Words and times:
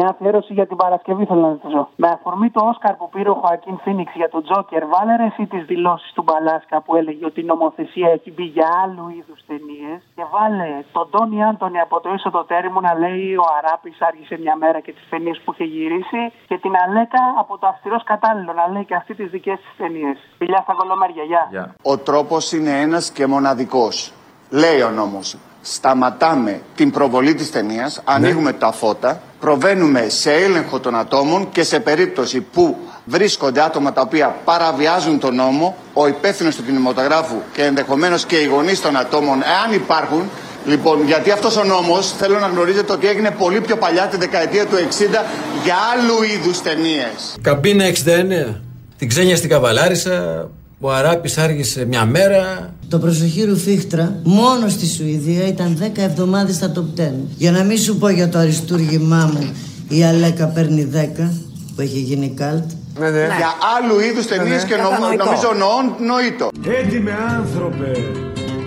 Μια 0.00 0.10
αφιέρωση 0.14 0.52
για 0.52 0.66
την 0.66 0.76
Παρασκευή 0.76 1.24
θέλω 1.24 1.40
να 1.40 1.52
ζητήσω. 1.52 1.82
Με 1.96 2.08
αφορμή 2.16 2.48
το 2.50 2.60
Όσκαρ 2.70 2.94
που 3.00 3.08
πήρε 3.14 3.30
ο 3.30 3.36
Χωακίν 3.42 3.76
Φίνιξ 3.84 4.10
για 4.20 4.28
τον 4.34 4.42
Τζόκερ, 4.44 4.82
βάλε 4.92 5.16
ρε 5.16 5.28
εσύ 5.30 5.42
τις 5.52 5.62
δηλώσεις 5.70 6.12
του 6.12 6.22
Μπαλάσκα 6.26 6.76
που 6.84 6.96
έλεγε 7.00 7.24
ότι 7.30 7.40
η 7.40 7.44
νομοθεσία 7.52 8.08
έχει 8.16 8.30
μπει 8.34 8.46
για 8.56 8.68
άλλου 8.82 9.04
είδους 9.16 9.40
ταινίες. 9.48 9.98
Και 10.16 10.24
βάλε 10.34 10.70
τον 10.92 11.06
Τόνι 11.10 11.38
Άντωνη 11.48 11.80
από 11.86 12.00
το 12.00 12.08
ίσο 12.16 12.30
το 12.30 12.42
τέρμο 12.50 12.80
να 12.80 12.92
λέει 13.02 13.34
ο 13.44 13.46
Αράπης 13.58 13.96
άργησε 14.08 14.34
μια 14.44 14.56
μέρα 14.62 14.80
και 14.80 14.92
τις 14.92 15.06
ταινίες 15.10 15.40
που 15.44 15.52
είχε 15.52 15.64
γυρίσει. 15.64 16.22
Και 16.48 16.58
την 16.64 16.72
Αλέκα 16.84 17.22
από 17.42 17.58
το 17.58 17.66
αυστηρός 17.72 18.02
κατάλληλο 18.12 18.52
να 18.52 18.64
λέει 18.72 18.84
και 18.84 18.94
αυτή 18.94 19.12
τις 19.14 19.28
δικές 19.30 19.58
της 19.64 19.74
ταινίες. 19.80 20.16
Φιλιά 20.38 20.60
στα 20.62 20.74
κολομέρια, 20.80 21.24
γεια. 21.30 21.74
Ο 21.92 21.98
τρόπος 21.98 22.52
είναι 22.52 22.72
ένας 22.80 23.10
και 23.10 23.26
μοναδικός. 23.26 24.12
Λέει 24.50 24.80
ο 24.88 24.90
νόμος. 24.90 25.28
Σταματάμε 25.62 26.62
την 26.74 26.90
προβολή 26.90 27.34
της 27.34 27.50
ταινίας, 27.50 28.02
ανοίγουμε 28.04 28.52
τα 28.52 28.72
φώτα, 28.72 29.20
προβαίνουμε 29.40 30.06
σε 30.08 30.32
έλεγχο 30.32 30.80
των 30.80 30.94
ατόμων 30.96 31.48
και 31.52 31.62
σε 31.62 31.80
περίπτωση 31.80 32.40
που 32.40 32.76
βρίσκονται 33.04 33.62
άτομα 33.62 33.92
τα 33.92 34.00
οποία 34.00 34.36
παραβιάζουν 34.44 35.18
τον 35.18 35.34
νόμο, 35.34 35.76
ο 35.92 36.06
υπεύθυνος 36.06 36.56
του 36.56 36.64
κινηματογράφου 36.64 37.36
και 37.52 37.62
ενδεχομένως 37.62 38.24
και 38.24 38.36
οι 38.36 38.44
γονείς 38.44 38.80
των 38.80 38.96
ατόμων, 38.96 39.42
εάν 39.42 39.74
υπάρχουν, 39.74 40.30
Λοιπόν, 40.66 41.06
γιατί 41.06 41.30
αυτός 41.30 41.56
ο 41.56 41.64
νόμος 41.64 42.12
θέλω 42.12 42.38
να 42.38 42.46
γνωρίζετε 42.46 42.92
ότι 42.92 43.08
έγινε 43.08 43.30
πολύ 43.30 43.60
πιο 43.60 43.76
παλιά 43.76 44.06
τη 44.06 44.16
δεκαετία 44.16 44.66
του 44.66 44.76
60 44.76 45.24
για 45.64 45.74
άλλου 45.92 46.22
είδους 46.22 46.62
ταινίες. 46.62 47.36
Καμπίνα 47.42 47.84
69. 47.84 48.60
Την 48.98 49.08
ξένια 49.08 49.36
στην 49.36 49.48
Καβαλάρισα. 49.48 50.48
Ο 50.80 50.92
Αράπης 50.92 51.38
άργησε 51.38 51.84
μια 51.84 52.04
μέρα. 52.04 52.72
Το 52.88 52.98
προσοχή 52.98 53.44
ρουφίχτρα 53.44 54.20
μόνος 54.22 54.72
στη 54.72 54.86
Σουηδία 54.86 55.46
ήταν 55.46 55.76
10 55.80 56.02
εβδομάδες 56.02 56.54
στα 56.54 56.72
top 56.76 57.00
10. 57.00 57.02
Για 57.36 57.50
να 57.50 57.62
μην 57.62 57.78
σου 57.78 57.96
πω 57.96 58.08
για 58.08 58.28
το 58.28 58.38
αριστούργημά 58.38 59.30
μου 59.34 59.50
η 59.88 60.04
Αλέκα 60.04 60.46
παίρνει 60.46 60.88
10 60.92 61.30
που 61.74 61.80
έχει 61.80 61.98
γίνει 61.98 62.28
καλτ. 62.36 62.64
Για 62.98 63.52
άλλου 63.78 64.00
είδους 64.00 64.26
ταινίες 64.26 64.64
και 64.64 64.76
νομ- 64.76 65.16
νομίζω 65.18 65.52
νοών 65.58 66.06
νοήτο. 66.06 66.48
Έντιμε 66.82 67.12
άνθρωπε, 67.38 67.90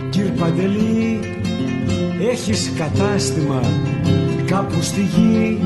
κύρ 0.10 0.26
Παντελή, 0.26 1.20
έχεις 2.32 2.72
κατάστημα 2.78 3.62
κάπου 4.46 4.82
στη 4.82 5.02
γη. 5.16 5.60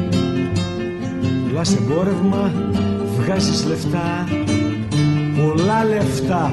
Πουλάς 1.47 1.73
εμπόρευμα, 1.75 2.51
βγάζεις 3.17 3.65
λεφτά, 3.65 4.27
πολλά 5.37 5.83
λεφτά, 5.83 6.51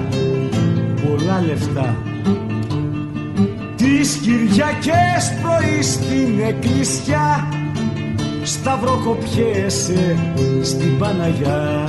πολλά 1.03 1.43
λεφτά. 1.47 1.97
Τις 3.77 4.17
Κυριακές 4.17 5.23
πρωί 5.43 5.83
στην 5.83 6.41
εκκλησιά, 6.49 7.49
σταυροκοπιέσαι 8.43 10.17
στην 10.63 10.99
Παναγιά. 10.99 11.89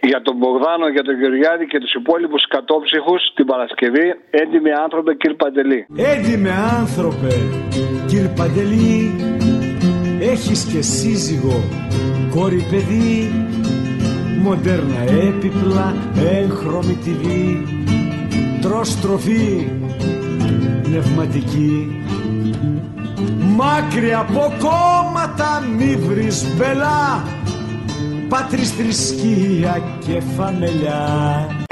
Για 0.00 0.22
τον 0.22 0.36
Μπογδάνο, 0.36 0.88
για 0.88 1.02
τον 1.02 1.18
Γεωργιάδη 1.20 1.66
και 1.66 1.78
τους 1.78 1.94
υπόλοιπους 1.94 2.46
κατόψυχους 2.48 3.22
την 3.34 3.46
Παρασκευή, 3.46 4.14
έντιμοι 4.30 4.70
άνθρωποι, 4.72 5.16
κύριε 5.16 5.36
Παντελή. 5.36 5.86
Έντιμε 5.96 6.50
άνθρωπε, 6.80 7.32
κύρ 8.06 8.28
Παντελή, 8.28 9.14
έχεις 10.20 10.64
και 10.72 10.82
σύζυγο, 10.82 11.62
κόρη 12.34 12.66
παιδί, 12.70 13.32
μοντέρνα 14.44 15.00
έπιπλα, 15.00 15.94
έγχρωμη 16.14 16.98
TV, 17.04 17.26
τρως 18.60 19.00
τροφή, 19.00 19.68
πνευματική. 20.82 22.02
Μάκρυ 23.56 24.14
από 24.14 24.52
κόμματα 24.58 25.62
μη 25.76 25.96
βρεις 25.96 26.46
μπελά, 26.56 27.24
πάτρις 28.28 28.70
θρησκεία 28.70 29.82
και 30.06 30.22
φαμελιά. 30.36 31.63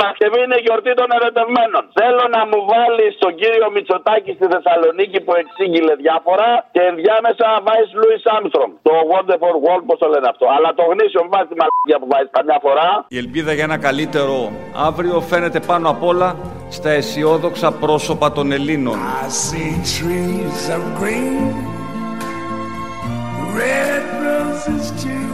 Παρασκευή 0.00 0.40
είναι 0.46 0.58
γιορτή 0.64 0.92
των 1.00 1.08
ερωτευμένων. 1.18 1.82
Θέλω 1.98 2.24
να 2.36 2.42
μου 2.50 2.58
βάλεις 2.72 3.12
τον 3.24 3.32
κύριο 3.40 3.68
Μητσοτάκη 3.74 4.30
στη 4.38 4.46
Θεσσαλονίκη 4.52 5.18
που 5.24 5.32
εξήγηλε 5.42 5.92
διάφορα 6.04 6.48
και 6.74 6.82
ενδιάμεσα 6.90 7.44
να 7.54 7.58
βάζει 7.66 7.90
Λούι 8.00 8.16
Άμστρομ. 8.36 8.70
Το 8.88 8.94
Wonderful 9.12 9.56
World, 9.64 9.84
πώς 9.88 9.98
το 10.02 10.06
λένε 10.14 10.28
αυτό. 10.32 10.44
Αλλά 10.56 10.68
το 10.78 10.84
γνήσιο, 10.92 11.20
μην 11.24 11.32
βάζει 11.34 11.48
τη 11.52 11.56
μαλακία 11.60 11.98
που 12.02 12.08
βάζει 12.14 12.28
καμιά 12.38 12.58
φορά. 12.64 12.88
Η 13.16 13.18
ελπίδα 13.24 13.52
για 13.56 13.66
ένα 13.68 13.78
καλύτερο 13.88 14.34
αύριο 14.88 15.16
φαίνεται 15.30 15.60
πάνω 15.70 15.86
απ' 15.94 16.04
όλα 16.10 16.28
στα 16.76 16.90
αισιόδοξα 16.98 17.68
πρόσωπα 17.84 18.28
των 18.36 18.46
Ελλήνων. 18.58 18.96
I 19.24 19.26
see 19.44 19.72
trees 19.94 20.62
of 20.76 20.82
green, 21.00 21.36
red 23.58 24.04
roses 24.26 24.86
too. 25.00 25.28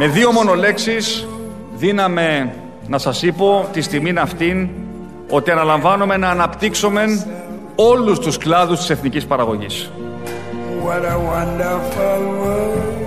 Με 0.00 0.06
δύο 0.06 0.32
μόνο 0.32 0.54
λέξεις 0.54 1.28
δίναμε 1.70 2.52
να 2.88 2.98
σας 2.98 3.22
είπω 3.22 3.68
τη 3.72 3.80
στιγμή 3.80 4.12
αυτήν 4.18 4.68
ότι 5.30 5.50
αναλαμβάνουμε 5.50 6.16
να 6.16 6.28
αναπτύξουμε 6.28 7.04
όλους 7.74 8.18
τους 8.18 8.38
κλάδους 8.38 8.78
της 8.78 8.90
εθνικής 8.90 9.26
παραγωγής. 9.26 9.90
What 10.84 11.02
a 11.02 11.16
wonderful 11.16 12.20
world. 12.42 12.98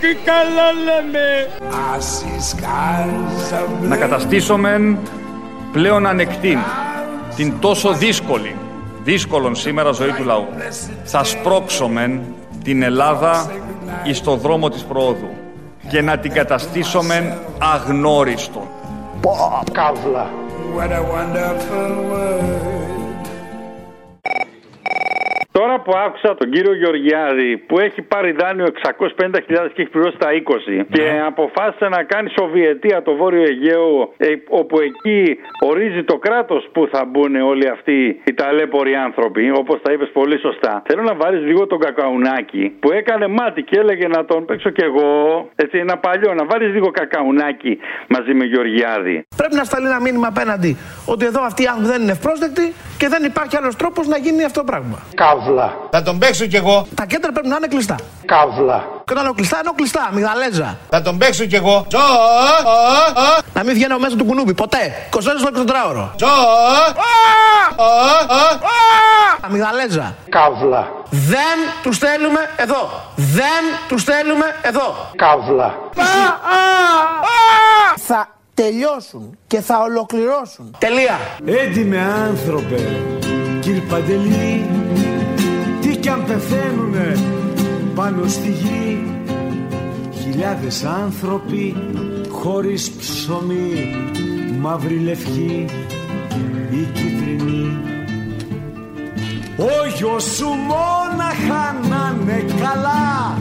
και 0.00 0.16
καλά 0.24 0.72
λέμε. 0.84 1.48
I 1.60 1.98
see 1.98 2.56
skies 2.56 3.62
of 3.62 3.88
Να 3.88 3.96
blue. 3.96 3.98
καταστήσουμε 3.98 4.98
πλέον 5.72 6.06
ανεκτή 6.06 6.58
την 7.36 7.58
τόσο 7.60 7.92
δύσκολη, 7.92 8.54
δύσκολον 9.04 9.54
σήμερα 9.54 9.90
ζωή 9.90 10.10
του 10.10 10.24
λαού. 10.24 10.46
Θα 11.04 11.24
σπρώξουμε 11.24 12.20
την 12.64 12.82
Ελλάδα 12.82 13.50
εις 14.04 14.20
το 14.20 14.36
δρόμο 14.36 14.68
της 14.68 14.82
προόδου 14.82 15.41
και 15.92 16.02
να 16.02 16.18
την 16.18 16.32
καταστήσουμε 16.32 17.38
αγνώριστον. 17.58 18.66
Καύλα. 19.72 20.30
What 20.76 20.90
a 20.90 21.02
wonderful 21.12 21.92
world. 22.10 23.01
Τώρα 25.62 25.80
που 25.80 25.92
άκουσα 26.06 26.34
τον 26.34 26.50
κύριο 26.50 26.74
Γεωργιάδη 26.74 27.56
που 27.56 27.78
έχει 27.78 28.02
πάρει 28.02 28.32
δάνειο 28.32 28.66
650.000 28.82 29.38
και 29.74 29.82
έχει 29.82 29.90
πληρώσει 29.90 30.16
τα 30.18 30.28
20 30.80 30.84
και 30.92 31.04
αποφάσισε 31.26 31.88
να 31.88 32.02
κάνει 32.02 32.28
Σοβιετία 32.38 33.02
το 33.02 33.14
Βόρειο 33.14 33.42
Αιγαίο 33.42 34.12
ε, 34.16 34.26
όπου 34.48 34.80
εκεί 34.80 35.38
ορίζει 35.64 36.02
το 36.04 36.16
κράτος 36.16 36.68
που 36.72 36.88
θα 36.92 37.04
μπουν 37.04 37.34
όλοι 37.36 37.68
αυτοί 37.68 38.20
οι 38.24 38.34
ταλέποροι 38.34 38.94
άνθρωποι 38.94 39.50
όπως 39.50 39.80
τα 39.82 39.92
είπες 39.92 40.10
πολύ 40.12 40.38
σωστά. 40.38 40.82
Θέλω 40.86 41.02
να 41.02 41.14
βάλεις 41.14 41.42
λίγο 41.46 41.66
τον 41.66 41.78
κακαουνάκι 41.78 42.76
που 42.80 42.92
έκανε 42.92 43.26
μάτι 43.26 43.62
και 43.62 43.78
έλεγε 43.78 44.08
να 44.08 44.24
τον 44.24 44.44
παίξω 44.44 44.70
κι 44.70 44.84
εγώ 44.84 45.08
έτσι 45.54 45.78
ένα 45.78 45.96
παλιό 45.98 46.34
να 46.34 46.44
βάλεις 46.44 46.72
λίγο 46.72 46.90
κακαουνάκι 46.90 47.78
μαζί 48.08 48.34
με 48.34 48.44
Γεωργιάδη. 48.44 49.26
Πρέπει 49.36 49.54
να 49.54 49.64
σταλεί 49.64 49.86
ένα 49.86 50.00
μήνυμα 50.00 50.26
απέναντι 50.26 50.76
ότι 51.06 51.24
εδώ 51.24 51.42
αυτοί 51.42 51.62
οι 51.62 51.66
άνθρωποι 51.66 51.90
δεν 51.90 52.02
είναι 52.02 52.12
ευπρόσδεκτοι 52.12 52.72
και 52.98 53.08
δεν 53.08 53.24
υπάρχει 53.24 53.56
άλλος 53.56 53.76
τρόπος 53.76 54.06
να 54.06 54.16
γίνει 54.16 54.44
αυτό 54.44 54.60
το 54.60 54.66
πράγμα. 54.66 54.98
Καύλα. 55.52 55.76
Θα 55.90 56.02
τον 56.02 56.18
παίξω 56.18 56.46
κι 56.46 56.56
εγώ. 56.56 56.86
Τα 56.94 57.04
κέντρα 57.04 57.32
πρέπει 57.32 57.48
να 57.48 57.56
είναι 57.56 57.66
κλειστά. 57.66 57.96
Καύλα. 58.26 58.84
Και 59.04 59.12
όταν 59.12 59.24
είναι 59.24 59.34
κλειστά, 59.36 59.58
είναι 59.62 59.72
κλειστά, 59.76 60.10
μυγδαλέζα. 60.12 60.78
Θα 60.90 61.02
τον 61.02 61.18
παίξω 61.18 61.44
κι 61.44 61.54
εγώ. 61.54 61.86
Να 63.54 63.64
μην 63.64 63.74
βγαίνω 63.74 63.98
μέσα 63.98 64.16
του 64.16 64.24
κουνούπι, 64.24 64.54
ποτέ. 64.54 65.06
24 65.10 65.18
στο 65.18 65.50
24ωρο. 65.54 66.10
Αμυγδαλέζα. 69.40 70.14
Καύλα. 70.28 70.88
Δεν 71.10 71.56
τους 71.82 71.96
στέλνουμε 71.96 72.40
εδώ. 72.56 72.90
Δεν 73.16 73.62
τους 73.88 74.00
στέλνουμε 74.00 74.44
εδώ. 74.62 75.10
Καύλα. 75.16 75.74
Θα 77.96 78.28
τελειώσουν 78.54 79.38
και 79.46 79.60
θα 79.60 79.78
ολοκληρώσουν. 79.78 80.76
Τελεία. 80.78 81.18
Έντιμε 81.44 81.98
άνθρωπε, 82.28 82.88
κύρ 83.60 83.80
Παντελή, 83.80 84.70
τι 84.94 85.11
κι 86.02 86.08
αν 86.08 86.24
πεθαίνουνε 86.24 87.12
πάνω 87.94 88.26
στη 88.26 88.50
γη. 88.50 89.06
Χιλιάδες 90.22 90.84
άνθρωποι 90.84 91.76
χωρίς 92.28 92.90
ψωμί, 92.90 93.94
μαύρη 94.60 94.98
λευκή 94.98 95.66
ή 96.70 96.88
κίτρινη. 96.92 97.78
Ο 99.58 99.86
γιος 99.96 100.24
σου 100.24 100.46
μόναχα 100.46 101.72
να 101.88 102.16
είναι 102.20 102.44
καλά, 102.60 103.38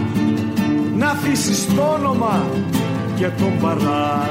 να 0.98 1.10
αφήσεις 1.10 1.75
το 1.75 1.81
όνομα 1.81 2.46
και 3.16 3.28
τον 3.28 3.60
παρά. 3.62 4.30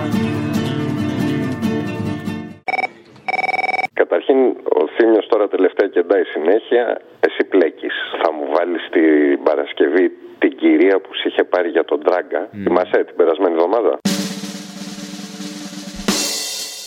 Καταρχήν, 3.93 4.37
ο 4.80 4.80
Θήμιος 5.03 5.27
τώρα 5.27 5.49
τελευταία 5.49 5.89
κεντάει 5.89 6.25
συνέχεια. 6.25 7.01
Εσύ 7.21 7.45
πλέκεις. 7.45 7.95
Θα 8.23 8.33
μου 8.33 8.45
βάλεις 8.55 8.89
την 8.91 9.43
Παρασκευή 9.43 10.11
την 10.39 10.57
κυρία 10.57 11.01
που 11.01 11.15
σε 11.15 11.29
είχε 11.29 11.45
πάρει 11.45 11.69
για 11.69 11.85
τον 11.85 12.03
Τράγκα. 12.03 12.49
Θυμάσαι 12.63 13.05
την 13.05 13.17
περασμένη 13.17 13.55
εβδομάδα; 13.55 13.99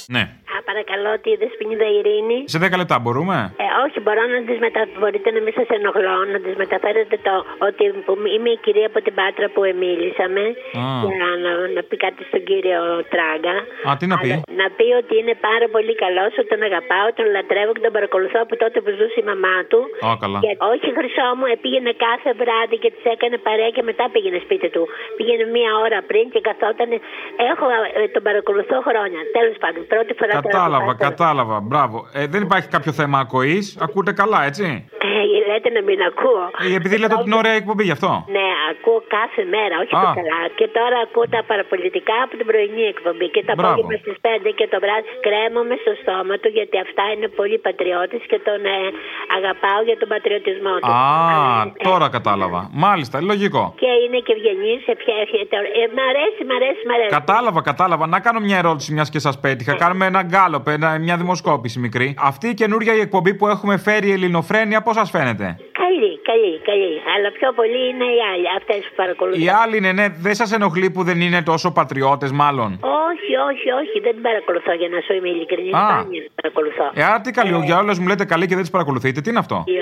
Ναι. 0.07 0.23
Από 0.57 0.65
παρακαλώ 0.69 1.11
τη 1.25 1.31
Δεσποινίδα 1.41 1.87
Ειρήνη; 1.97 2.37
Σε 2.53 2.57
10 2.65 2.81
λεπτά 2.81 2.95
μπορούμε; 3.03 3.37
Ε, 3.65 3.67
όχι, 3.85 3.97
μπορώ 4.05 4.23
να 4.33 4.39
τις 4.47 4.57
μετα... 4.65 4.81
μπορείτε 4.99 5.29
να 5.35 5.39
μην 5.45 5.53
σας 5.57 5.67
ενοχλώ, 5.77 6.17
να 6.33 6.39
τις 6.45 6.55
μεταφέρετε 6.63 7.15
το 7.27 7.33
ότι 7.67 7.83
που 8.05 8.13
είμαι 8.35 8.49
η 8.57 8.59
κυρία 8.65 8.87
από 8.91 8.99
την 9.05 9.13
Πάτρα 9.19 9.47
που 9.53 9.61
εμίλησαμε. 9.71 10.43
Α. 10.83 10.85
Για 11.03 11.29
να, 11.43 11.49
να 11.75 11.81
πει 11.87 11.95
κάτι 12.05 12.21
στον 12.29 12.41
κύριο 12.49 12.81
Τράγκα. 13.13 13.55
Α, 13.87 13.89
τι 13.99 14.05
να 14.11 14.17
πει; 14.23 14.29
Αλλά 14.31 14.43
να 14.61 14.67
πει 14.77 14.87
ότι 15.01 15.13
είναι 15.21 15.35
πάρα 15.49 15.67
πολύ 15.75 15.93
καλός, 16.03 16.31
ότι 16.39 16.49
τον 16.53 16.61
αγαπάω, 16.69 17.07
τον 17.17 17.27
λατρεύω 17.35 17.71
και 17.75 17.83
τον 17.87 17.93
παρακολουθώ 17.97 18.39
από 18.45 18.53
τότε 18.63 18.77
που 18.83 18.89
ζούσε 18.99 19.17
η 19.23 19.25
μαμά 19.31 19.57
του. 19.69 19.79
Ω, 20.09 20.11
καλά. 20.23 20.37
Και 20.45 20.51
όχι 20.71 20.87
χρυσό 20.97 21.27
μου, 21.37 21.45
ε, 21.53 21.55
πήγαινε 21.63 21.91
κάθε 22.07 22.29
βράδυ 22.41 22.75
και 22.83 22.89
τη 22.95 23.01
έκανε 23.13 23.35
παρέα 23.47 23.71
και 23.75 23.83
μετά 23.89 24.05
πήγαινε 24.13 24.39
σπίτι 24.45 24.67
του. 24.75 24.83
Πήγαινε 25.17 25.45
μία 25.55 25.71
ώρα 25.85 25.99
πριν 26.09 26.25
και 26.33 26.41
καθόταν. 26.49 26.89
Έχω, 27.51 27.65
ε, 27.99 28.01
τον 28.15 28.23
παρακολουθώ 28.27 28.77
χρόνια. 28.87 29.21
Τέλος 29.37 29.57
πάντων, 29.63 29.81
πρώτη 29.93 30.13
φορά 30.19 30.33
τον 30.42 30.42
Κατάλαβα, 30.51 30.91
άκουσα. 30.91 31.09
κατάλαβα. 31.09 31.59
Μπράβο. 31.59 32.07
Ε, 32.13 32.27
δεν 32.27 32.41
υπάρχει 32.41 32.67
κάποιο 32.67 32.91
θέμα 32.91 33.19
ακοής. 33.19 33.77
Ακούτε 33.79 34.11
καλά, 34.11 34.43
έτσι; 34.45 34.63
Ε, 35.01 35.51
λέτε 35.51 35.69
να 35.69 35.81
μην 35.81 35.99
ακούω. 36.01 36.71
Ε, 36.71 36.75
επειδή 36.75 36.97
λέτε 36.97 37.13
ότι 37.13 37.23
είναι 37.25 37.35
ωραία 37.35 37.51
εκπομπή 37.51 37.83
γι' 37.83 37.91
αυτό. 37.91 38.25
Ναι, 38.27 38.47
ακούω 38.75 38.99
κάθε 39.17 39.41
μέρα, 39.55 39.75
όχι 39.83 39.93
Α. 39.99 40.01
το 40.03 40.09
καλά. 40.19 40.41
Και 40.59 40.67
τώρα 40.77 40.97
ακούω 41.05 41.25
τα 41.35 41.41
παραπολιτικά 41.51 42.15
από 42.25 42.33
την 42.39 42.45
πρωινή 42.51 42.83
εκπομπή. 42.93 43.27
Και 43.35 43.41
το 43.49 43.53
Μπράβο. 43.57 43.73
απόγευμα 43.73 43.95
στις 44.03 44.17
5 44.25 44.49
και 44.59 44.65
το 44.73 44.77
βράδυ 44.83 45.07
κρέμομαι 45.25 45.75
στο 45.83 45.91
στόμα 46.01 46.33
του 46.41 46.49
γιατί 46.57 46.75
αυτά 46.85 47.03
είναι 47.13 47.27
πολύ 47.39 47.57
πατριώτη 47.67 48.17
και 48.31 48.39
τον 48.47 48.59
ε, 48.75 48.77
αγαπάω 49.37 49.79
για 49.89 49.97
τον 50.01 50.07
πατριωτισμό 50.13 50.73
του. 50.81 50.91
Α, 50.95 51.01
τώρα 51.89 52.07
κατάλαβα. 52.17 52.61
Μάλιστα, 52.85 53.15
λογικό. 53.31 53.63
Και 53.83 53.91
είναι 54.03 54.19
και 54.25 54.31
ευγενής, 54.37 54.79
σε 54.87 54.93
ποια 55.01 55.15
ε, 55.81 55.85
Μ' 55.95 56.03
αρέσει, 56.11 56.41
μ' 56.49 56.53
αρέσει, 56.59 56.81
μ' 56.89 56.93
αρέσει. 56.97 57.09
Κατάλαβα, 57.19 57.61
κατάλαβα. 57.61 58.05
Να 58.15 58.19
κάνω 58.25 58.39
μια 58.47 58.57
ερώτηση, 58.63 58.89
μιας 58.93 59.09
και 59.13 59.19
σας 59.19 59.35
πέτυχα. 59.39 59.73
Κάνουμε 59.83 60.05
ένα 60.05 60.21
γκάλοπ, 60.23 60.67
ένα- 60.67 60.97
μια 61.05 61.15
δημοσκόπηση 61.17 61.79
μικρή. 61.79 62.07
Αυτή 62.19 62.47
η 62.47 62.53
καινούργια 62.53 62.93
η 62.95 62.99
εκπομπή 62.99 63.33
που 63.35 63.47
έχουμε 63.47 63.77
φέρει 63.77 64.11
ελληνοφρένεια, 64.11 64.81
πώς 64.81 64.95
σας 64.95 65.09
φαίνεται; 65.09 65.57
Καλή, 66.73 66.85
καλή, 66.85 67.01
καλή. 67.03 67.15
Αλλά 67.15 67.29
πιο 67.37 67.49
πολύ 67.59 67.81
είναι 67.89 68.07
οι 68.15 68.19
άλλοι, 68.31 68.47
αυτές 68.59 68.81
που 68.87 68.95
παρακολουθούν. 69.01 69.41
Οι 69.43 69.49
άλλοι 69.61 69.75
είναι, 69.77 69.91
ναι, 69.99 70.05
δεν 70.25 70.35
σας 70.39 70.49
ενοχλεί 70.57 70.87
που 70.95 71.01
δεν 71.09 71.17
είναι 71.25 71.41
τόσο 71.51 71.67
πατριώτες, 71.79 72.31
μάλλον; 72.41 72.69
Όχι, 73.09 73.33
όχι, 73.49 73.67
όχι, 73.81 73.95
δεν 74.05 74.13
την 74.17 74.23
παρακολουθώ 74.27 74.71
για 74.81 74.89
να 74.93 74.99
σου 75.05 75.11
είμαι 75.15 75.29
ειλικρινή. 75.35 75.71
Α. 75.71 75.85
Σπάνια 75.89 76.21
την 76.25 76.31
παρακολουθώ. 76.39 76.85
Ε, 76.99 77.03
άρα 77.09 77.21
τι 77.23 77.31
καλή, 77.31 77.51
για 77.69 77.77
όλε 77.81 77.93
μου 77.99 78.07
λέτε 78.11 78.25
καλή 78.33 78.45
και 78.49 78.55
δεν 78.57 78.63
τις 78.65 78.73
παρακολουθείτε, 78.77 79.17
τι 79.21 79.29
είναι 79.29 79.43
αυτό; 79.45 79.57
Η 79.75 79.77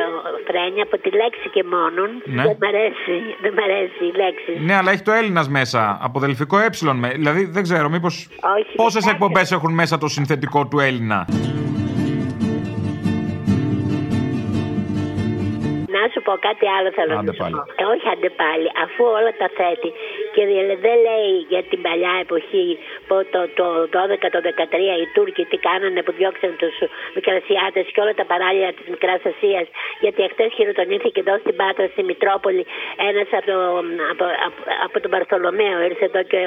φρένια 0.48 0.84
από 0.88 0.96
τη 1.04 1.10
λέξη 1.22 1.46
και 1.56 1.64
μόνον. 1.74 2.10
Ναι. 2.38 2.44
Δεν 2.48 2.56
μ' 2.62 2.68
αρέσει, 2.72 3.16
δεν 3.44 3.52
μ' 3.58 3.64
αρέσει 3.68 4.02
η 4.12 4.14
λέξη. 4.22 4.52
Ναι, 4.68 4.74
αλλά 4.80 4.90
έχει 4.94 5.04
το 5.10 5.14
Έλληνας 5.20 5.48
μέσα. 5.58 5.82
Από 6.08 6.20
δελφικό 6.20 6.58
ε. 6.60 6.70
με. 7.04 7.10
Δηλαδή 7.10 7.42
δεν 7.56 7.64
ξέρω, 7.64 7.90
μήπως. 7.90 8.16
Όχι, 8.58 8.76
Πόσες 8.76 9.04
κοιτάξτε. 9.04 9.12
εκπομπές 9.12 9.52
έχουν 9.52 9.74
μέσα 9.74 9.98
το 9.98 10.08
συνθετικό 10.08 10.68
του 10.68 10.80
Έλληνα; 10.80 11.28
Να 16.02 16.06
σου 16.14 16.20
πω 16.26 16.34
κάτι 16.48 16.66
άλλο 16.76 16.90
θέλω 16.98 17.14
Άντε 17.20 17.32
να 17.32 17.34
σου 17.38 17.42
πάλι. 17.44 17.56
πω. 17.58 17.64
Ε, 17.82 17.84
όχι 17.94 18.06
άντε 18.14 18.30
πάλι, 18.44 18.68
αφού 18.84 19.02
όλα 19.18 19.32
τα 19.42 19.48
θέτει 19.58 19.90
και 20.36 20.42
δε- 20.50 20.78
δεν 20.88 20.98
λέει 21.08 21.32
για 21.52 21.62
την 21.72 21.80
παλιά 21.86 22.14
εποχή 22.26 22.68
που 23.08 23.16
το, 23.34 23.42
το 23.60 23.66
12, 23.96 24.28
το 24.36 24.40
13 24.48 24.94
οι 25.02 25.08
Τούρκοι 25.16 25.44
τι 25.52 25.58
κάνανε 25.68 26.00
που 26.06 26.12
διώξαν 26.20 26.52
τους 26.62 26.76
Μικρασιάτες 27.18 27.86
και 27.94 28.00
όλα 28.04 28.14
τα 28.22 28.26
παράλια 28.32 28.70
της 28.78 28.86
Μικράς 28.94 29.22
Ασίας. 29.32 29.66
Γιατί 30.04 30.20
εχθές 30.28 30.50
χειροτονήθηκε 30.58 31.20
εδώ 31.24 31.36
στην 31.44 31.56
Πάτρα, 31.62 31.86
στη 31.94 32.02
Μητρόπολη, 32.10 32.64
ένας 33.10 33.30
από, 33.38 33.46
το, 33.52 33.58
από, 34.14 34.26
από, 34.48 34.60
από 34.86 34.96
τον 35.04 35.12
Παρθολομαίο. 35.16 35.78
Ήρθε 35.90 36.06
εδώ 36.12 36.22
και 36.32 36.42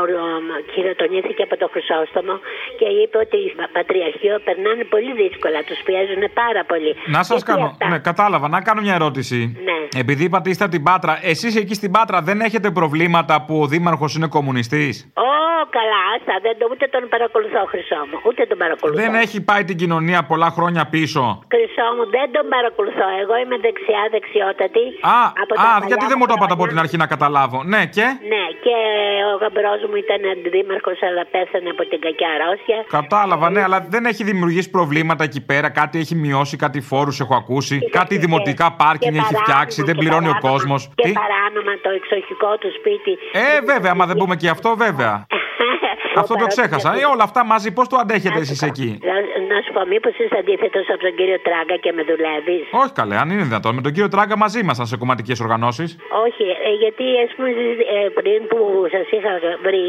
ο, 0.00 0.02
ο, 0.24 0.26
χειροτονήθηκε 0.74 1.42
από 1.48 1.56
το 1.62 1.66
Χρυσόστομο 1.74 2.34
και 2.78 2.86
είπε 3.00 3.16
ότι 3.24 3.36
οι 3.46 3.50
Πατριαρχείο 3.76 4.34
περνάνε 4.46 4.84
πολύ 4.94 5.12
δύσκολα, 5.22 5.58
τους 5.68 5.78
πιέζουν 5.86 6.22
πάρα 6.42 6.62
πολύ. 6.70 6.92
Να 7.16 7.20
σας 7.28 7.36
Γιατί 7.42 7.50
κάνω. 7.50 7.66
αυτά; 7.72 7.88
Ναι, 7.92 7.98
κατάλαβα. 8.10 8.46
Να 8.56 8.60
κάνω 8.66 8.80
μια 8.86 8.94
ερώτηση. 9.00 9.38
Ναι. 9.68 9.78
Επειδή 10.02 10.22
είπατε 10.28 10.46
είστε 10.50 10.64
από 10.66 10.72
την 10.76 10.82
Πάτρα, 10.88 11.12
εσείς 11.32 11.52
εκεί 11.62 11.74
στην 11.80 11.90
Πάτρα 11.96 12.18
δεν 12.28 12.38
έχετε 12.40 12.68
προβλήματα 12.70 13.29
που 13.38 13.60
ο 13.60 13.66
Δήμαρχος 13.66 14.14
είναι 14.14 14.26
κομμουνιστής. 14.26 15.12
Ω, 15.60 15.62
καλά, 15.78 16.00
άστα, 16.14 16.34
δεν 16.46 16.54
το, 16.58 16.64
ούτε 16.72 16.84
τον 16.94 17.02
παρακολουθώ, 17.14 17.60
Χρυσό 17.72 18.00
μου. 18.08 18.16
Ούτε 18.28 18.40
τον 18.50 18.58
παρακολουθώ. 18.62 18.98
Δεν 19.02 19.12
έχει 19.24 19.38
πάει 19.48 19.62
την 19.70 19.76
κοινωνία 19.82 20.20
πολλά 20.30 20.50
χρόνια 20.56 20.82
πίσω. 20.94 21.22
Χρυσό 21.54 21.86
μου, 21.96 22.04
δεν 22.16 22.26
τον 22.36 22.44
παρακολουθώ. 22.54 23.06
Εγώ 23.22 23.34
είμαι 23.42 23.56
δεξιά, 23.66 24.02
δεξιότατη. 24.14 24.84
Α, 25.16 25.20
από 25.42 25.52
τα 25.54 25.60
α 25.62 25.72
παλιά 25.72 25.88
γιατί 25.90 26.04
δεν 26.10 26.18
μου 26.20 26.26
το 26.30 26.34
είπατε 26.36 26.54
από 26.56 26.64
χρόνια. 26.64 26.74
την 26.74 26.78
αρχή 26.84 26.96
να 27.02 27.06
καταλάβω. 27.14 27.58
Ναι, 27.72 27.82
και; 27.96 28.06
Ναι, 28.32 28.44
και 28.64 28.76
ο 29.32 29.34
γαμπρός 29.42 29.80
μου 29.88 29.96
ήταν 30.04 30.20
αντιδήμαρχος, 30.34 30.98
αλλά 31.08 31.22
πέθανε 31.34 31.68
από 31.74 31.82
την 31.90 31.98
κακιά 32.04 32.30
αρρώστια. 32.36 32.78
Κατάλαβα, 32.98 33.46
ναι, 33.54 33.62
αλλά 33.66 33.78
δεν 33.94 34.02
έχει 34.10 34.22
δημιουργήσει 34.30 34.68
προβλήματα 34.76 35.22
εκεί 35.28 35.40
πέρα. 35.50 35.68
Κάτι 35.80 35.96
έχει 36.02 36.14
μειώσει, 36.24 36.54
κάτι 36.64 36.78
φόρους 36.90 37.16
έχω 37.24 37.34
ακούσει. 37.42 37.76
Κάτι 37.98 38.14
δημοτικά 38.24 38.66
πάρκινγκ 38.82 39.14
έχει 39.22 39.34
φτιάξει, 39.42 39.78
δεν 39.88 39.96
πληρώνει 40.00 40.30
ο 40.36 40.38
κόσμος. 40.48 40.80
Και 41.00 41.08
παράνομα 41.22 41.72
το 41.84 41.90
εξοχικό 41.98 42.50
του 42.62 42.70
σπίτι. 42.78 43.12
Ε, 43.44 43.60
βέβαια, 43.72 43.90
άμα 43.94 44.04
δεν 44.10 44.16
πούμε 44.20 44.34
και 44.40 44.48
αυτό, 44.56 44.70
βέβαια. 44.86 45.12
Αυτό 46.16 46.34
το 46.42 46.46
ξέχασα. 46.46 46.90
Ε, 47.00 47.04
όλα 47.14 47.24
αυτά 47.28 47.40
μαζί, 47.44 47.68
πώς 47.72 47.86
το 47.88 47.96
αντέχετε 48.02 48.38
εσείς 48.44 48.62
εκεί; 48.62 48.88
Να, 49.10 49.16
να 49.54 49.56
σου 49.64 49.72
πω, 49.72 49.80
μήπως 49.92 50.12
είσαι 50.18 50.36
αντίθετος 50.42 50.84
από 50.94 51.00
τον 51.06 51.14
κύριο 51.18 51.38
Τράγκα 51.46 51.76
και 51.84 51.92
με 51.96 52.02
δουλεύεις; 52.10 52.64
Όχι 52.82 52.92
καλέ, 53.00 53.16
αν 53.22 53.30
είναι 53.30 53.44
δυνατόν. 53.50 53.72
Με 53.78 53.82
τον 53.86 53.92
κύριο 53.94 54.10
Τράγκα 54.14 54.36
μαζί 54.44 54.58
ήμασταν 54.64 54.86
σε 54.92 54.96
κομματικές 55.02 55.38
οργανώσεις. 55.46 55.88
Όχι, 56.26 56.44
ε, 56.68 56.70
γιατί 56.82 57.04
ας 57.26 57.30
πούμε 57.34 57.48
ε, 57.96 57.98
πριν 58.18 58.38
που 58.50 58.58
σας 58.94 59.06
είχα 59.16 59.32
βρει, 59.66 59.86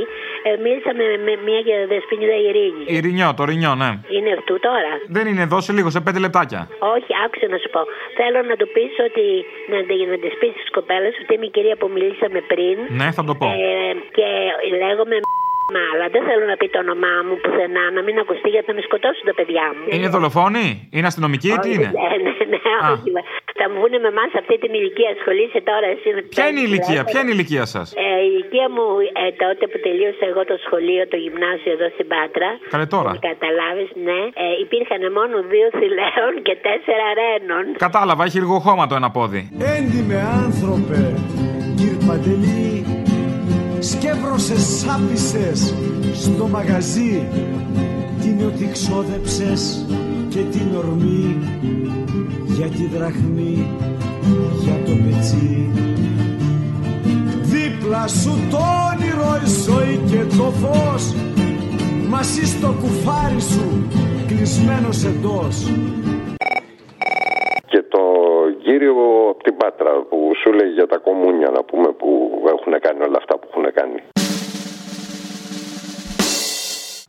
ε, 0.47 0.49
μίλησα 0.63 0.91
με, 0.99 1.05
με 1.25 1.33
μια 1.45 1.61
και 1.67 1.75
δεσποινίδα 1.91 2.37
Ειρήνης. 2.47 2.85
Η 2.95 2.97
Ρινιό, 3.05 3.29
το 3.39 3.43
Ρινιό, 3.49 3.73
ναι. 3.81 3.91
Είναι 4.15 4.31
αυτού 4.37 4.55
τώρα; 4.67 4.91
Δεν 5.15 5.25
είναι 5.29 5.43
εδώ 5.47 5.57
σε 5.65 5.71
λίγο, 5.77 5.89
σε 5.95 5.99
πέντε 6.05 6.19
λεπτάκια. 6.25 6.61
Όχι, 6.95 7.11
άκουσα 7.25 7.47
να 7.53 7.57
σου 7.63 7.69
πω. 7.75 7.81
Θέλω 8.19 8.39
να 8.49 8.55
του 8.59 8.67
πεις 8.75 8.93
ότι. 9.07 9.25
να, 9.71 9.77
να 10.11 10.17
της 10.23 10.33
πεις 10.39 10.51
στις 10.59 10.71
κοπέλες 10.77 11.13
ότι 11.21 11.31
είμαι 11.35 11.47
η 11.51 11.53
κυρία 11.55 11.75
που 11.79 11.87
μιλήσαμε 11.95 12.39
πριν. 12.51 12.75
Ναι, 12.99 13.07
θα 13.17 13.23
το 13.29 13.33
πω. 13.39 13.47
Ε, 13.47 13.93
και 14.17 14.27
λέγομαι 14.83 15.15
Μα, 15.73 15.83
αλλά 15.93 16.05
δεν 16.15 16.21
θέλω 16.27 16.45
να 16.51 16.55
πει 16.59 16.67
το 16.75 16.79
όνομά 16.85 17.13
μου 17.27 17.35
πουθενά, 17.43 17.85
να 17.97 18.01
μην 18.05 18.15
ακουστεί 18.23 18.47
γιατί 18.53 18.65
θα 18.69 18.75
με 18.77 18.81
σκοτώσουν 18.87 19.25
τα 19.29 19.35
παιδιά 19.39 19.65
μου. 19.75 19.83
Είναι 19.95 20.09
δολοφόνοι, 20.15 20.67
είναι 20.95 21.07
αστυνομικοί, 21.11 21.51
τι 21.63 21.69
Όχι, 21.69 21.73
είναι; 21.75 21.89
Ναι, 21.99 22.09
ναι, 22.25 22.33
ναι, 22.53 22.59
όχι. 22.93 23.09
Θα 23.59 23.65
μου 23.69 23.75
βγουν 23.79 23.93
με 24.05 24.09
εμάς 24.15 24.31
αυτή 24.41 24.55
την 24.63 24.71
ηλικία. 24.79 25.09
Ασχολείσαι 25.17 25.59
τώρα 25.71 25.87
εσύ 25.95 26.07
με 26.15 26.21
Ποια 26.35 26.45
είναι 26.49 26.61
η 26.63 26.67
ηλικία, 26.69 27.01
ποια 27.09 27.19
είναι 27.21 27.31
η 27.33 27.35
ηλικία 27.37 27.65
σας; 27.73 27.85
Ε, 28.05 28.07
η 28.25 28.29
ηλικία 28.31 28.67
μου 28.75 28.85
ε, 29.21 29.25
τότε 29.43 29.63
που 29.71 29.77
τελείωσα 29.85 30.23
εγώ 30.31 30.41
το 30.51 30.55
σχολείο, 30.65 31.01
το 31.13 31.17
γυμνάσιο 31.23 31.71
εδώ 31.77 31.87
στην 31.95 32.07
Πάτρα. 32.13 32.49
Καλέ 32.73 32.85
τώρα. 32.95 33.11
Καταλάβεις, 33.31 33.89
ναι. 34.07 34.19
Ε, 34.43 34.45
υπήρχαν 34.65 35.01
μόνο 35.19 35.35
δύο 35.53 35.67
θηλαίων 35.77 36.33
και 36.47 36.55
τέσσερα 36.67 37.05
ρένων. 37.19 37.63
Κατάλαβα, 37.87 38.21
έχει 38.27 38.39
λίγο 38.43 38.57
χώμα 38.65 38.83
το 38.89 38.95
ένα 39.01 39.09
πόδι. 39.17 39.41
Έντιμε 39.75 40.17
άνθρωπε, 40.43 40.99
κύρ 41.77 41.95
Παντελή, 42.07 42.67
σκεύρωσες 43.81 44.61
σάπισες 44.61 45.75
στο 46.13 46.47
μαγαζί 46.47 47.27
την 48.21 48.45
ότι 48.45 48.69
ξόδεψες 48.71 49.85
και 50.29 50.39
την 50.39 50.75
ορμή 50.77 51.37
για 52.47 52.67
τη 52.67 52.85
δραχμή, 52.85 53.67
για 54.63 54.77
το 54.85 54.91
πετσί. 54.91 55.69
Δίπλα 57.41 58.07
σου 58.07 58.39
το 58.51 58.57
όνειρο 58.91 59.39
η 59.45 59.49
ζωή 59.65 59.99
και 60.09 60.35
το 60.37 60.43
φως 60.43 61.13
μαζί 62.09 62.45
στο 62.45 62.75
κουφάρι 62.81 63.41
σου 63.41 63.87
κλεισμένος 64.27 65.03
εντός. 65.03 65.55
Και 67.65 67.83
το 67.89 68.03
κύριο 68.63 68.91
από 69.29 69.43
την 69.43 69.55
Πάτρα 69.71 70.01
που 70.09 70.31
σου 70.35 70.53
λέει 70.53 70.69
για 70.69 70.87
τα 70.87 70.97
κομμούνια 70.97 71.49
να 71.49 71.63
πούμε 71.63 71.91
που 71.91 72.41
έχουν 72.47 72.79
κάνει 72.79 73.03
όλα 73.03 73.17
αυτά 73.17 73.37
που 73.37 73.47
έχουν 73.51 73.73
κάνει. 73.73 73.99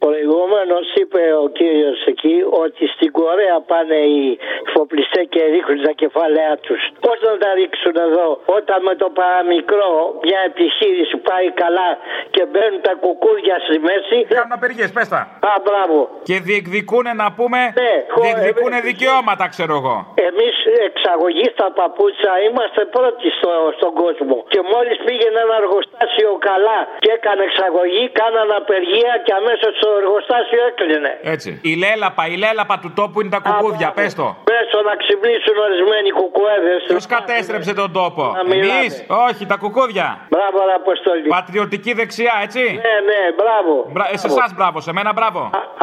Προηγουμένω 0.06 0.78
είπε 1.00 1.23
ο 1.44 1.47
κύριος 1.59 2.00
εκεί 2.12 2.37
ότι 2.64 2.82
στην 2.94 3.11
Κορέα 3.18 3.59
πάνε 3.71 3.99
οι 4.14 4.38
φοπλιστές 4.73 5.25
και 5.32 5.40
ρίχνουν 5.54 5.82
τα 5.88 5.92
κεφάλαια 6.02 6.52
τους. 6.66 6.80
Πώς 7.04 7.16
να 7.28 7.35
τα 7.42 7.50
ρίξουν 7.59 7.94
εδώ, 8.06 8.28
όταν 8.59 8.78
με 8.88 8.94
το 9.02 9.09
παραμικρό 9.21 9.92
μια 10.26 10.40
επιχείρηση 10.50 11.16
πάει 11.28 11.49
καλά 11.62 11.90
και 12.35 12.42
μπαίνουν 12.50 12.80
τα 12.88 12.94
κουκούδια 13.02 13.56
στη 13.66 13.76
μέση. 13.88 14.18
Κάνουν 14.38 14.54
απεργίε, 14.59 14.87
πες 14.97 15.09
τα. 15.14 15.21
Α, 15.50 15.52
μπράβο. 15.66 15.99
Και 16.28 16.37
διεκδικούν 16.49 17.06
να 17.23 17.28
πούμε. 17.38 17.61
Ναι, 17.82 17.94
διεκδικούν 18.23 18.73
δικαιώματα, 18.90 19.44
ξέρω 19.54 19.75
εγώ. 19.80 19.97
Εμείς 20.28 20.54
εξαγωγή 20.88 21.47
στα 21.54 21.68
παπούτσα 21.78 22.32
είμαστε 22.47 22.82
πρώτοι 22.97 23.26
στο, 23.38 23.52
στον 23.76 23.92
κόσμο. 24.02 24.37
Και 24.52 24.61
μόλις 24.73 24.97
πήγαινε 25.06 25.38
ένα 25.47 25.56
εργοστάσιο 25.62 26.30
καλά 26.50 26.78
και 27.04 27.11
έκανε 27.18 27.42
εξαγωγή, 27.49 28.04
κάνανε 28.21 28.54
απεργία 28.62 29.12
και 29.25 29.32
αμέσως 29.40 29.73
το 29.82 29.92
εργοστάσιο 30.03 30.61
έκλεινε. 30.71 31.13
Έτσι. 31.35 31.51
Η 31.71 31.73
λέλαπα, 31.83 32.23
η 32.35 32.37
λέλαπα 32.43 32.77
του 32.83 32.91
τόπου 32.99 33.17
είναι 33.21 33.33
τα 33.37 33.41
κουκούδια, 33.47 33.89
πες 33.99 34.15
το. 34.21 34.29
Πες 34.51 34.63
όσο 34.73 34.83
να 34.91 34.95
ξυπνήσουν 35.03 35.57
ορισμένοι 35.67 36.09
κουκουέδες. 36.19 36.81
Ποιος 36.93 37.07
κατέστρεψε 37.17 37.73
τον 37.81 37.91
τόπο, 37.99 38.25
Να 38.39 38.45
μιλάτε. 38.51 38.79
Εμείς, 38.79 38.93
όχι, 39.29 39.43
τα 39.53 39.57
κουκούδια. 39.63 40.07
Μπράβο, 40.35 40.59
ρε 40.69 40.75
Αποστολή. 40.83 41.29
Πατριωτική 41.39 41.93
δεξιά, 42.01 42.35
έτσι; 42.47 42.63
Ναι, 42.87 42.97
ναι, 43.11 43.21
μπράβο. 43.41 43.73
Μπρα... 43.93 44.05
Ε, 44.13 44.17
σε 44.23 44.27
εσά 44.33 44.45
μπράβο, 44.57 44.77
σε 44.87 44.93
μένα 44.97 45.13
μπράβο. 45.17 45.41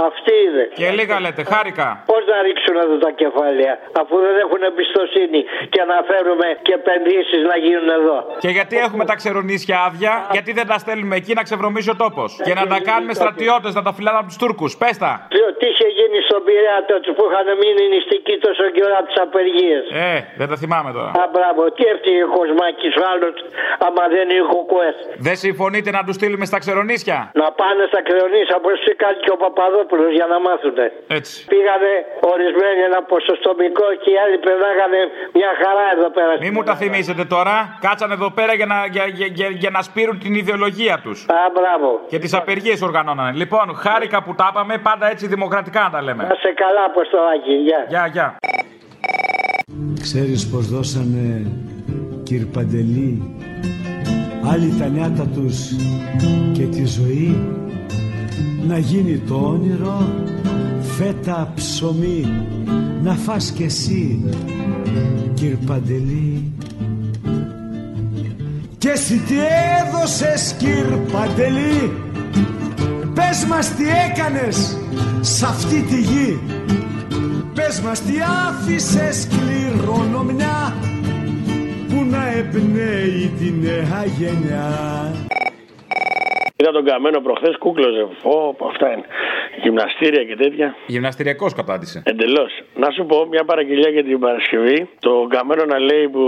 Αυτή 0.10 0.34
είναι. 0.46 0.64
Και 0.80 0.90
λίγα 1.00 1.16
λέτε, 1.24 1.44
χάρηκα. 1.52 1.88
Πώς 2.12 2.24
να 2.32 2.38
ρίξουν 2.46 2.76
εδώ 2.84 2.96
τα 3.06 3.12
κεφάλαια, 3.22 3.74
αφού 4.02 4.16
δεν 4.26 4.36
έχουν 4.44 4.62
εμπιστοσύνη 4.70 5.40
και 5.74 5.82
να 5.92 5.98
φέρουμε 6.10 6.48
και 6.66 6.74
επενδύσεις 6.80 7.42
να 7.52 7.58
γίνουν 7.66 7.90
εδώ. 8.00 8.18
Και 8.44 8.52
γιατί 8.58 8.76
έχουμε 8.86 9.04
τα 9.06 9.16
ξερονίσια 9.20 9.78
άδεια, 9.88 10.14
γιατί 10.36 10.52
δεν 10.60 10.68
τα 10.72 10.78
στέλνουμε 10.84 11.16
εκεί 11.22 11.34
να 11.40 11.44
ξεβρωμίσει 11.48 11.90
ο 11.90 11.96
τόπος. 12.04 12.30
Και 12.46 12.54
να 12.60 12.68
τα 12.68 12.80
κάνουμε 12.90 13.14
στρατιώτες, 13.14 13.74
να 13.74 13.82
τα 13.88 13.94
φυλάνε 14.00 14.20
από 14.22 14.28
τους 14.32 14.40
Τούρκους. 14.44 14.72
Πες 14.82 14.96
τα. 15.04 15.12
Τι, 15.34 15.40
τι 15.60 15.66
είχε 15.74 15.88
γίνει 15.98 16.18
στον 16.28 16.40
Πειραιά 16.46 16.78
τότε 16.90 17.10
που 17.18 17.24
είχαν 17.28 17.48
μείνει 17.62 17.84
νηστικοί 17.94 18.36
τόσο 18.46 18.64
καιρό 18.76 18.94
από 19.00 19.08
τις 19.12 19.20
απεργίες; 19.26 19.84
Ε, 20.08 20.18
δεν 20.40 20.48
τα 20.52 20.56
θυμάμαι 20.62 20.90
τώρα. 20.98 21.12
Α, 21.22 21.24
μπράβο, 21.36 21.62
τι 21.76 21.82
έφτιαγε 21.92 22.24
ο 22.30 22.32
Κοσμάκης 22.38 22.94
ο 23.02 23.04
άλλος, 23.14 23.36
άμα 23.86 24.04
δεν 24.16 24.26
είναι 24.34 24.46
κουκουέ. 24.54 24.90
Δεν 25.28 25.36
συμφωνείτε 25.46 25.90
να 25.98 26.02
τους 26.06 26.16
στείλουμε 26.20 26.46
στα 26.52 26.58
ξερονίσια; 26.64 27.18
Να 27.42 27.48
πάνε 27.60 27.84
στα 27.92 28.02
κρεονίσια 28.08 28.56
όπω 28.62 28.72
έκανε 28.92 29.18
και 29.24 29.32
ο 29.36 29.38
Παπαδόπουλος 29.44 30.12
για 30.18 30.28
να 30.32 30.38
μάθουνε. 30.46 30.86
Έτσι. 31.20 31.36
Πήγανε 31.54 31.92
ορισμένοι 32.34 32.80
ένα 32.90 33.00
ποσοστομικό 33.14 33.88
και 34.02 34.10
οι 34.14 34.18
άλλοι 34.24 34.38
περνάγανε 34.48 35.00
μια 35.38 35.52
χαρά 35.62 35.86
εδώ 35.96 36.10
πέρα. 36.18 36.32
Μη 36.46 36.50
μου 36.56 36.64
τα 36.70 36.76
θυμίσετε 36.82 37.24
τώρα. 37.36 37.56
Κάτσαν 37.86 38.12
εδώ 38.18 38.30
πέρα 38.38 38.54
για 38.60 38.68
να, 38.74 38.78
για, 38.96 39.06
για, 39.20 39.28
για, 39.40 39.48
για 39.64 39.72
να 39.76 39.82
σπείρουν 39.88 40.16
την 40.24 40.34
ιδεολογία 40.42 40.96
τους. 41.06 41.18
Α, 41.40 41.42
μπράβο. 41.56 41.90
Και 42.12 42.20
τις 42.24 42.34
απεργίες 42.40 42.82
οργανώνανε. 42.82 43.32
Λοιπόν, 43.42 43.66
χάρηκα 43.90 44.24
που 44.24 44.36
τα 44.36 44.48
είπαμε, 44.52 44.78
πάντα 44.78 45.10
έτσι 45.10 45.28
δημοκρατικά 45.28 45.82
να 45.82 45.90
τα 45.90 46.02
λέμε. 46.02 46.24
Να 46.24 46.36
σε 46.36 46.54
καλά, 46.56 46.84
Αποστολάκη. 46.86 47.52
Γεια. 47.52 47.86
Γεια, 47.90 48.08
γεια. 48.08 48.38
Ξέρεις 50.02 50.50
πως 50.50 50.68
δώσανε 50.68 51.52
κυρ 52.24 52.46
Παντελή; 52.46 53.36
Άλλοι 54.52 54.76
τα 54.80 54.88
νιάτα 54.88 55.28
τους 55.36 55.58
και 56.54 56.66
τη 56.66 56.86
ζωή; 56.86 57.58
Να 58.68 58.78
γίνει 58.78 59.18
το 59.28 59.36
όνειρο 59.36 59.98
φέτα 60.98 61.52
ψωμί 61.56 62.46
να 63.02 63.14
φας 63.14 63.52
κι 63.52 63.64
εσύ 63.64 64.34
κυρ 65.34 65.56
Παντελή 65.68 66.54
και 68.78 68.90
εσύ 68.90 69.18
τι 69.18 69.36
έδωσες 69.80 70.56
κυρ 70.60 70.86
Παντελή; 71.12 72.09
Πες 73.20 73.46
μας 73.46 73.76
τι 73.76 73.84
έκανες 74.10 74.78
σ' 75.20 75.44
αυτή 75.44 75.82
τη 75.82 76.02
γη. 76.02 76.40
Πες 77.54 77.82
μας 77.82 78.02
τι 78.02 78.14
άφησες 78.48 79.28
κληρονομιά 79.28 80.74
που 81.90 82.06
να 82.10 82.28
εμπνέει 82.32 83.32
τη 83.40 83.54
νέα 83.62 84.06
γενιά 84.18 85.29
Είδα 86.62 86.72
τον 86.72 86.86
καμένο 86.86 87.20
προχθές, 87.20 87.58
κούκλοζε. 87.58 88.08
Πω, 88.24 88.56
πω, 88.58 88.66
αυτά 88.66 88.88
είναι. 88.94 89.06
Γυμναστήρια 89.64 90.24
και 90.24 90.36
τέτοια. 90.36 90.76
Γυμναστηριακός 90.86 91.54
κατάντησε. 91.54 92.02
Εντελώς. 92.06 92.52
Να 92.76 92.90
σου 92.96 93.06
πω 93.06 93.18
μια 93.34 93.44
παραγγελία 93.44 93.90
για 93.90 94.04
την 94.04 94.20
Παρασκευή. 94.20 94.90
Το 95.00 95.28
καμένο 95.30 95.64
να 95.66 95.80
λέει 95.80 96.08
που, 96.14 96.24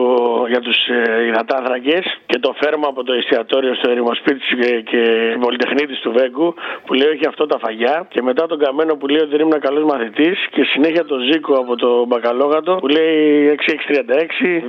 για 0.48 0.60
τους 0.60 0.78
ε, 0.88 1.26
υδατάνθρακες 1.30 2.04
και 2.26 2.40
το 2.40 2.56
φέρμα 2.62 2.88
από 2.88 3.04
το 3.04 3.14
εστιατόριο 3.14 3.74
στο 3.76 3.90
ερημοσπίτι 3.90 4.40
και, 4.62 4.82
και 4.92 5.02
πολυτεχνίτη 5.40 5.96
του 6.04 6.12
Βέγκου 6.18 6.54
που 6.86 6.94
λέει 6.94 7.10
όχι 7.16 7.26
αυτό 7.28 7.46
τα 7.46 7.58
φαγιά. 7.60 8.08
Και 8.14 8.22
μετά 8.22 8.46
τον 8.48 8.60
καμένο 8.60 8.96
που 8.96 9.08
λέει 9.08 9.22
ότι 9.22 9.32
δεν 9.36 9.40
ήμουν 9.40 9.60
καλός 9.60 9.84
μαθητής. 9.84 10.38
Και 10.52 10.64
συνέχεια 10.64 11.06
το 11.06 11.16
Ζήκο 11.28 11.54
από 11.54 11.76
το 11.76 12.06
Μπακαλόγατο 12.08 12.76
που 12.76 12.88
λέει 12.88 13.20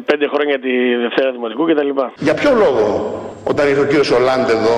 6-6-36, 0.06 0.14
5 0.14 0.26
χρόνια 0.32 0.58
τη 0.58 0.94
Δευτέρα 1.04 1.30
Δημοτικού 1.32 1.64
κτλ. 1.64 1.90
Για 2.16 2.34
ποιο 2.34 2.50
λόγο 2.62 2.84
όταν 3.44 3.68
ήρθε 3.68 3.80
ο 3.80 3.86
κύριος 3.86 4.10
Ολάντ 4.10 4.48
εδώ 4.48 4.76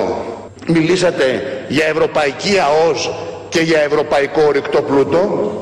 μιλήσατε 0.66 1.42
για 1.68 1.86
ευρωπαϊκή 1.86 2.58
ΑΟΣ 2.58 3.10
και 3.48 3.60
για 3.60 3.80
ευρωπαϊκό 3.80 4.42
ορυκτό 4.46 4.82
πλούτο, 4.82 5.52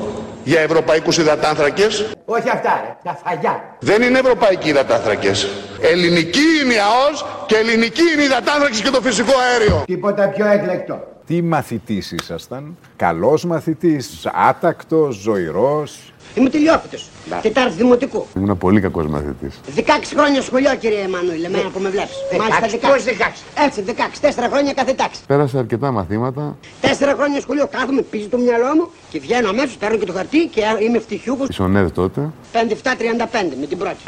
για 0.43 0.61
ευρωπαϊκούς 0.61 1.17
υδατάνθρακες. 1.17 2.05
Όχι 2.25 2.49
αυτά, 2.49 2.81
ρε, 2.85 2.95
τα 3.03 3.19
φαγιά. 3.23 3.75
Δεν 3.79 4.01
είναι 4.01 4.19
ευρωπαϊκοί 4.19 4.69
υδατάνθρακες. 4.69 5.47
Ελληνική 5.81 6.45
είναι 6.63 6.73
η 6.73 6.77
ΑΟΣ 6.77 7.25
και 7.45 7.55
ελληνική 7.55 8.01
είναι 8.13 8.21
η 8.21 8.25
υδατάνθρακες 8.25 8.81
και 8.81 8.89
το 8.89 9.01
φυσικό 9.01 9.31
αέριο. 9.37 9.83
Τίποτα 9.85 10.27
πιο 10.27 10.45
έκλεκτο. 10.47 11.12
Τι 11.27 11.41
μαθητής 11.41 12.11
ήσασταν, 12.11 12.77
καλός 12.95 13.45
μαθητής, 13.45 14.29
άτακτος, 14.33 15.15
ζωηρός; 15.15 16.13
Είμαι 16.35 16.49
τελειόφυτο. 16.49 16.97
Τετάρτη 17.41 17.75
δημοτικού. 17.75 18.25
Ήμουν 18.35 18.57
πολύ 18.57 18.79
κακός 18.81 19.07
μαθητής. 19.07 19.59
16 19.75 20.15
χρόνια 20.15 20.41
σχολείο, 20.41 20.75
κύριε 20.75 21.01
Εμμανουήλ, 21.01 21.43
εμένα 21.43 21.69
που 21.69 21.79
με 21.79 21.89
βλέπεις. 21.89 22.15
Μάλιστα 22.37 22.67
16. 22.67 22.91
Πώς 22.91 23.03
16. 23.03 23.43
Έτσι, 23.65 23.81
16. 23.81 24.21
4 24.21 24.49
χρόνια 24.51 24.73
κάθε 24.73 24.93
τάξη. 24.93 25.21
Πέρασα 25.27 25.59
αρκετά 25.59 25.91
μαθήματα. 25.91 26.57
4 26.81 27.13
χρόνια 27.15 27.41
σχολείο 27.41 27.67
κάθομαι 27.67 28.01
πίσω 28.01 28.27
το 28.29 28.37
μυαλό 28.37 28.73
μου 28.75 28.89
και 29.09 29.19
βγαίνω 29.19 29.49
αμέσως, 29.49 29.75
παίρνω 29.75 29.97
και 29.97 30.05
το 30.05 30.13
χαρτί 30.13 30.47
και 30.47 30.61
είμαι 30.81 30.97
ευτυχιούχο. 30.97 31.45
Ήσουν 31.49 31.71
ΝΕΔ 31.71 31.91
τότε. 31.91 32.29
57-35 32.53 32.57
με 33.59 33.65
την 33.65 33.77
πρώτη. 33.77 34.03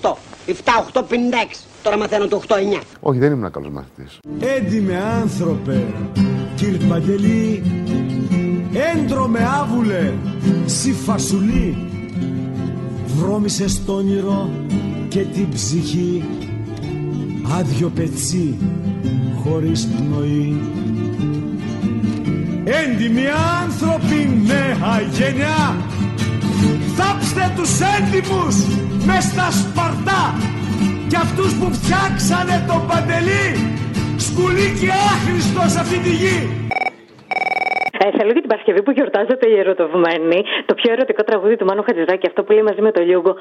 6-8-48. 0.00 0.16
7-8-56. 0.46 1.64
Τώρα 1.82 1.96
μαθαίνω 1.98 2.26
το 2.26 2.42
8-9. 2.48 2.80
Όχι, 3.00 3.18
δεν 3.18 3.32
ήμουν 3.32 3.50
καλός 3.50 3.70
μαθητής. 3.70 4.18
Έντιμε 4.56 4.96
άνθρωπε 5.22 5.84
κυρ 6.54 6.76
Παντελή 6.88 7.62
έντρομε 8.94 9.38
άβουλε 9.60 10.12
σι 10.66 10.92
φασουλή 10.92 11.76
βρώμησε 13.16 13.68
στο 13.68 13.94
όνειρο 13.94 14.50
και 15.08 15.20
την 15.20 15.48
ψυχή 15.48 16.24
άδειο 17.58 17.88
πετσί 17.88 18.58
χωρίς 19.44 19.86
πνοή 19.86 20.60
Έντιμοι 22.64 23.24
άνθρωποι 23.62 24.42
νέα 24.46 25.00
γενιά 25.12 25.76
Θάψτε 26.96 27.52
τους 27.56 27.70
έντιμους 27.80 28.56
μες 29.06 29.24
στα 29.24 29.50
σπαρτά 29.50 30.34
και 31.10 31.16
αυτούς 31.26 31.50
που 31.58 31.66
φτιάξανε 31.76 32.56
τον 32.70 32.80
Παντελή 32.88 33.46
σκουλί 34.26 34.68
και 34.80 34.90
άχρηστος 35.12 35.68
σε 35.72 35.78
αυτή 35.84 35.98
τη 36.04 36.12
γη 36.22 36.38
Ε, 38.04 38.10
θέλω 38.16 38.30
για 38.36 38.40
την 38.44 38.50
Παρασκευή 38.52 38.82
που 38.82 38.90
γιορτάζεται 38.90 39.46
η 39.54 39.58
ερωτευμένη, 39.58 40.38
το 40.66 40.74
πιο 40.74 40.92
ερωτικό 40.92 41.22
τραγούδι 41.22 41.56
του 41.56 41.64
Μάνου 41.68 41.82
Χατζηδάκη, 41.86 42.26
αυτό 42.26 42.40
που 42.44 42.52
λέει 42.52 42.62
μαζί 42.62 42.80
με 42.86 42.90
το 42.96 43.00
Λιούγκο. 43.02 43.34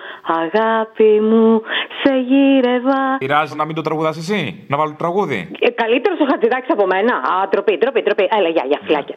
Αγάπη 0.44 1.12
μου, 1.30 1.62
σε 2.02 2.12
γύρευα. 2.30 3.00
Πειράζει 3.18 3.56
να 3.56 3.66
μην 3.66 3.76
το 3.76 3.82
τραγουδάς 3.82 4.18
εσύ, 4.18 4.40
να 4.68 4.78
βάλω 4.78 4.90
το 4.90 4.96
τραγούδι. 5.04 5.40
Ε, 5.60 5.70
Καλύτερος 5.70 6.20
ο 6.20 6.26
Χατζηδάκης 6.32 6.70
από 6.76 6.86
μένα. 6.94 7.14
Α, 7.32 7.48
τροπή, 7.54 7.78
τροπή, 7.78 8.02
τροπή. 8.08 8.26
Έλα, 8.38 8.50
γεια, 8.56 8.64
γεια, 8.70 8.80
φυλάκια. 8.86 9.16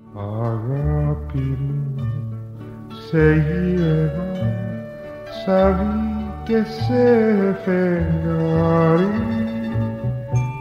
Αγάπη 0.52 1.44
μου, 1.61 1.75
σε 3.06 3.23
γύρευα 3.47 4.26
σαν 5.44 5.76
και 6.45 6.63
σε 6.65 7.57
φεγγάρι 7.65 9.23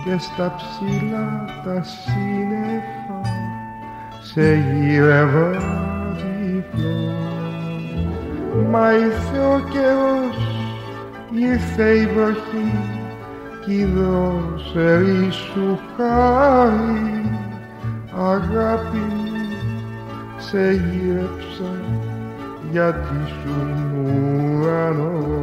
και 0.05 0.17
στα 0.19 0.55
ψηλά 0.55 1.45
τα 1.63 1.83
σύννεφα 1.83 3.21
σε 4.21 4.55
γύρευα 4.55 5.51
τυφλό 6.15 7.21
Μα 8.69 8.91
ήρθε 8.91 9.39
ο 9.39 9.61
καιρός, 9.71 10.37
ήρθε 11.31 11.89
η 11.89 12.05
βροχή 12.05 12.71
κι 13.65 13.73
η 13.73 13.85
δρόσερη 13.85 15.31
σου 15.31 15.79
χάρη. 15.97 17.39
Αγάπη 18.15 18.97
μου 18.97 19.31
σε 20.37 20.71
γύρεψα 20.71 21.71
γιατί 22.71 23.17
σου 23.27 23.55
ουρανός 24.59 25.40